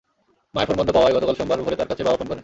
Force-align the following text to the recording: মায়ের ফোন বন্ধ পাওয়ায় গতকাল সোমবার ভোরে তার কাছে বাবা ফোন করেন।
মায়ের 0.55 0.67
ফোন 0.69 0.77
বন্ধ 0.79 0.89
পাওয়ায় 0.95 1.13
গতকাল 1.15 1.35
সোমবার 1.39 1.59
ভোরে 1.65 1.79
তার 1.79 1.89
কাছে 1.91 2.03
বাবা 2.05 2.17
ফোন 2.19 2.27
করেন। 2.29 2.39